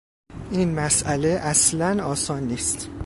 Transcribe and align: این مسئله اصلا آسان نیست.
این 0.51 0.73
مسئله 0.75 1.27
اصلا 1.27 2.03
آسان 2.05 2.43
نیست. 2.43 2.89